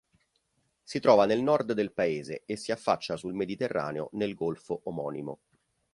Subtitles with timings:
[0.81, 5.41] Si trova nel nord del paese e si affaccia sul Mediterraneo nel golfo omonimo.